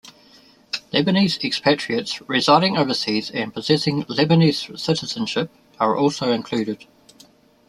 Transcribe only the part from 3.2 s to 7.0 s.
and possessing Lebanese citizenship are also included.